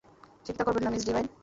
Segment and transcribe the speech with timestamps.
[0.45, 1.27] চিন্তা করবেন না, মিস ডিভাইন।